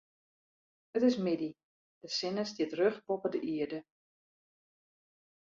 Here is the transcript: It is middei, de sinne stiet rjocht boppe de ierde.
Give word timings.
It 0.95 1.03
is 1.09 1.17
middei, 1.25 1.51
de 2.01 2.07
sinne 2.15 2.43
stiet 2.49 2.73
rjocht 2.77 3.05
boppe 3.07 3.29
de 3.33 3.39
ierde. 3.51 3.79